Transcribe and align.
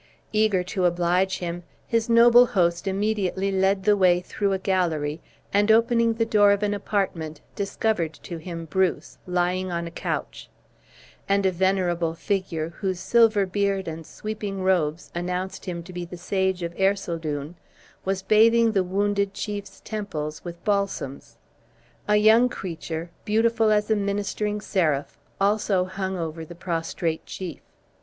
Eager 0.33 0.63
to 0.63 0.85
oblige 0.85 1.37
him, 1.37 1.61
his 1.85 2.09
noble 2.09 2.47
host 2.47 2.87
immediately 2.87 3.51
led 3.51 3.83
the 3.83 3.95
way 3.95 4.19
through 4.19 4.51
a 4.51 4.57
gallery, 4.57 5.21
and 5.53 5.71
opening 5.71 6.15
the 6.15 6.25
door 6.25 6.51
of 6.51 6.63
an 6.63 6.73
apartment, 6.73 7.41
discovered 7.55 8.11
to 8.15 8.37
him 8.37 8.65
Bruce, 8.65 9.19
lying 9.27 9.71
on 9.71 9.85
a 9.85 9.91
couch; 9.91 10.49
and 11.29 11.45
a 11.45 11.51
venerable 11.51 12.15
figure, 12.15 12.69
whose 12.77 12.99
silver 12.99 13.45
beard 13.45 13.87
and 13.87 14.07
sweeping 14.07 14.63
robes, 14.63 15.11
announced 15.13 15.65
him 15.65 15.83
to 15.83 15.93
be 15.93 16.03
the 16.03 16.17
sage 16.17 16.63
of 16.63 16.73
Ercildown, 16.79 17.53
was 18.03 18.23
bathing 18.23 18.71
the 18.71 18.83
wounded 18.83 19.35
chief's 19.35 19.81
temples 19.85 20.43
with 20.43 20.65
balsams. 20.65 21.37
A 22.07 22.15
young 22.15 22.49
creature, 22.49 23.11
beautiful 23.23 23.69
as 23.69 23.91
a 23.91 23.95
ministering 23.95 24.61
seraph, 24.61 25.19
also 25.39 25.85
hung 25.85 26.17
over 26.17 26.43
the 26.43 26.55
prostrate 26.55 27.23
chief. 27.27 27.61